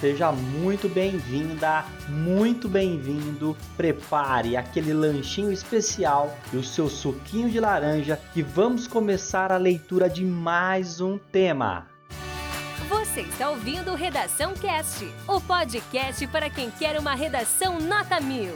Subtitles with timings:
[0.00, 3.54] Seja muito bem-vinda, muito bem-vindo.
[3.76, 10.08] Prepare aquele lanchinho especial e o seu suquinho de laranja que vamos começar a leitura
[10.08, 11.86] de mais um tema.
[12.88, 18.54] Você está ouvindo Redação Cast, o podcast para quem quer uma redação nota mil.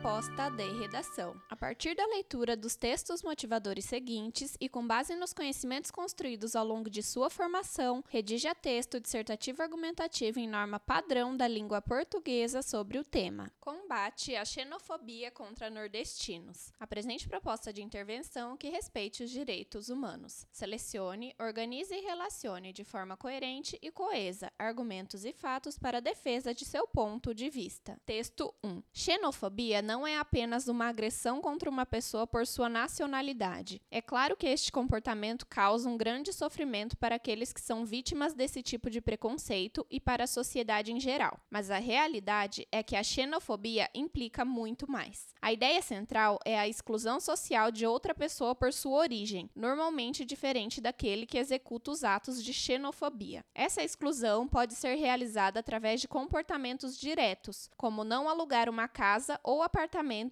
[0.00, 1.34] Proposta de redação.
[1.50, 6.64] A partir da leitura dos textos motivadores seguintes e com base nos conhecimentos construídos ao
[6.64, 12.96] longo de sua formação, redija texto dissertativo argumentativo em norma padrão da língua portuguesa sobre
[12.96, 13.50] o tema.
[13.58, 16.72] Combate a xenofobia contra nordestinos.
[16.78, 20.46] Apresente proposta de intervenção que respeite os direitos humanos.
[20.52, 26.64] Selecione, organize e relacione de forma coerente e coesa argumentos e fatos para defesa de
[26.64, 28.00] seu ponto de vista.
[28.06, 28.80] Texto 1.
[28.92, 33.80] Xenofobia xenofobia não é apenas uma agressão contra uma pessoa por sua nacionalidade.
[33.90, 38.62] É claro que este comportamento causa um grande sofrimento para aqueles que são vítimas desse
[38.62, 41.40] tipo de preconceito e para a sociedade em geral.
[41.48, 45.28] Mas a realidade é que a xenofobia implica muito mais.
[45.40, 50.82] A ideia central é a exclusão social de outra pessoa por sua origem, normalmente diferente
[50.82, 53.42] daquele que executa os atos de xenofobia.
[53.54, 59.62] Essa exclusão pode ser realizada através de comportamentos diretos, como não alugar uma casa ou
[59.62, 59.77] apartamento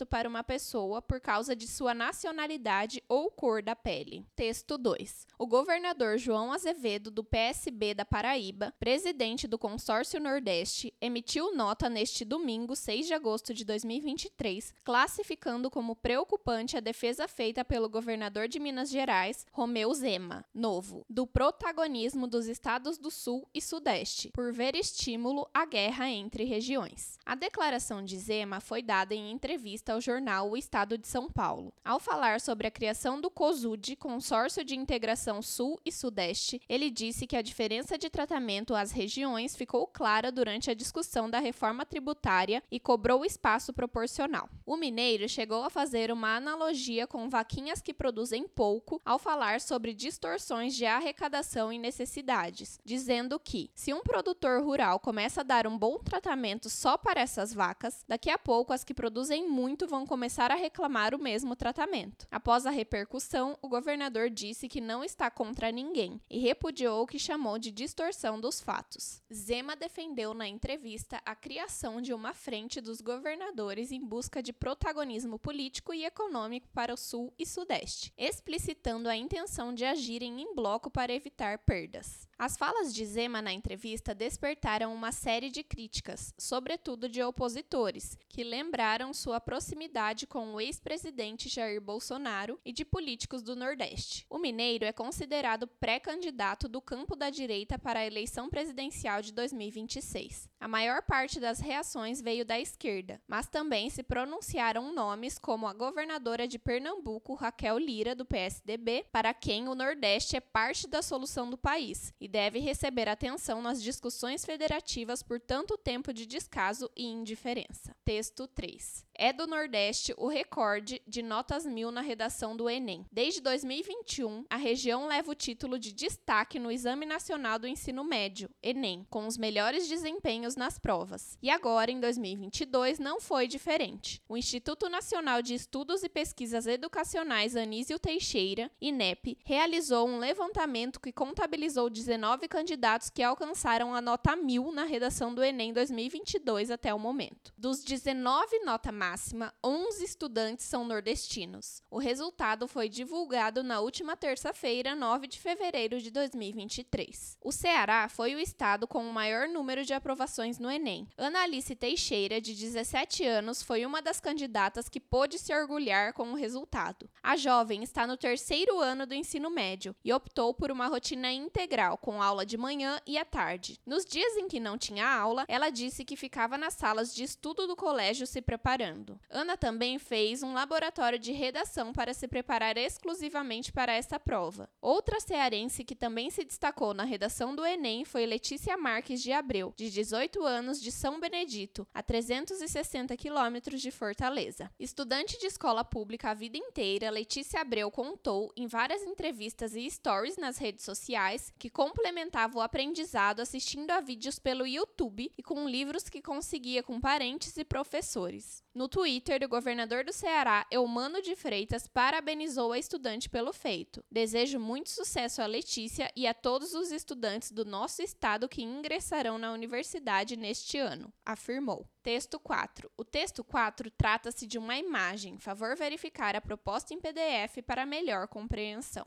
[0.05, 4.27] para uma pessoa por causa de sua nacionalidade ou cor da pele.
[4.35, 5.25] Texto 2.
[5.39, 12.25] O governador João Azevedo, do PSB da Paraíba, presidente do Consórcio Nordeste, emitiu nota neste
[12.25, 18.59] domingo, 6 de agosto de 2023, classificando como preocupante a defesa feita pelo governador de
[18.59, 24.75] Minas Gerais, Romeu Zema, novo, do protagonismo dos estados do Sul e Sudeste, por ver
[24.75, 27.17] estímulo à guerra entre regiões.
[27.25, 31.73] A declaração de Zema foi dada em entrevista ao jornal O Estado de São Paulo.
[31.85, 37.27] Ao falar sobre a criação do COSUD, Consórcio de Integração Sul e Sudeste, ele disse
[37.27, 42.63] que a diferença de tratamento às regiões ficou clara durante a discussão da reforma tributária
[42.71, 44.49] e cobrou espaço proporcional.
[44.65, 49.93] O mineiro chegou a fazer uma analogia com vaquinhas que produzem pouco ao falar sobre
[49.93, 55.77] distorções de arrecadação e necessidades, dizendo que, se um produtor rural começa a dar um
[55.77, 60.51] bom tratamento só para essas vacas, daqui a pouco as que produzem muito vão começar
[60.51, 62.27] a reclamar o mesmo tratamento.
[62.31, 67.19] Após a repercussão, o governador disse que não está contra ninguém e repudiou o que
[67.19, 69.23] chamou de distorção dos fatos.
[69.33, 75.39] Zema defendeu na entrevista a criação de uma frente dos governadores em busca de protagonismo
[75.39, 80.91] político e econômico para o Sul e Sudeste, explicitando a intenção de agirem em bloco
[80.91, 82.29] para evitar perdas.
[82.39, 88.45] As falas de Zema na entrevista despertaram uma série de críticas, sobretudo de opositores, que
[88.45, 94.27] lembraram sua proximidade com o ex-presidente Jair Bolsonaro e de políticos do Nordeste.
[94.29, 100.51] O mineiro é considerado pré-candidato do campo da direita para a eleição presidencial de 2026.
[100.61, 105.73] A maior parte das reações veio da esquerda, mas também se pronunciaram nomes como a
[105.73, 111.49] governadora de Pernambuco, Raquel Lira, do PSDB, para quem o Nordeste é parte da solução
[111.49, 117.05] do país e deve receber atenção nas discussões federativas por tanto tempo de descaso e
[117.05, 117.95] indiferença.
[118.05, 119.07] Texto 3.
[119.15, 123.07] É do Nordeste o recorde de notas mil na redação do Enem.
[123.13, 128.51] Desde 2021, a região leva o título de destaque no Exame Nacional do Ensino Médio,
[128.61, 131.39] Enem, com os melhores desempenhos nas provas.
[131.41, 134.21] E agora, em 2022, não foi diferente.
[134.29, 141.13] O Instituto Nacional de Estudos e Pesquisas Educacionais Anísio Teixeira, INEP, realizou um levantamento que
[141.13, 142.16] contabilizou 19
[142.49, 147.53] candidatos que alcançaram a nota mil na redação do Enem 2022 até o momento.
[147.57, 151.83] Dos 19 nota máxima, 11 estudantes são nordestinos.
[151.91, 157.39] O resultado foi divulgado na última terça-feira, 9 de fevereiro de 2023.
[157.43, 161.09] O Ceará foi o estado com o maior número de aprovações no Enem.
[161.17, 166.33] Ana Alice Teixeira, de 17 anos, foi uma das candidatas que pôde se orgulhar com
[166.33, 167.09] o resultado.
[167.23, 171.99] A jovem está no terceiro ano do ensino médio e optou por uma rotina integral,
[172.07, 173.81] com aula de manhã e à tarde.
[173.85, 177.67] Nos dias em que não tinha aula, ela disse que ficava nas salas de estudo
[177.67, 179.19] do colégio se preparando.
[179.29, 184.71] Ana também fez um laboratório de redação para se preparar exclusivamente para essa prova.
[184.81, 189.75] Outra cearense que também se destacou na redação do Enem foi Letícia Marques de Abreu,
[189.77, 194.71] de 18 anos, de São Benedito, a 360 quilômetros de Fortaleza.
[194.79, 200.37] Estudante de escola pública a vida inteira, Letícia Abreu contou em várias entrevistas e stories
[200.37, 205.67] nas redes sociais que com complementava o aprendizado assistindo a vídeos pelo YouTube e com
[205.67, 208.63] livros que conseguia com parentes e professores.
[208.75, 214.05] No Twitter, o governador do Ceará, Eumano de Freitas, parabenizou a estudante pelo feito.
[214.11, 219.39] Desejo muito sucesso a Letícia e a todos os estudantes do nosso estado que ingressarão
[219.39, 221.89] na universidade neste ano, afirmou.
[222.03, 222.91] Texto 4.
[222.99, 225.39] O texto 4 trata-se de uma imagem.
[225.39, 229.07] Favor verificar a proposta em PDF para melhor compreensão.